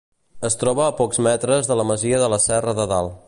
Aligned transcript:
Es 0.47 0.55
troba 0.61 0.81
a 0.85 0.95
pocs 1.01 1.21
metres 1.27 1.71
de 1.71 1.79
la 1.81 1.87
masia 1.91 2.25
de 2.25 2.31
la 2.37 2.43
Serra 2.49 2.77
de 2.81 2.89
Dalt. 2.95 3.17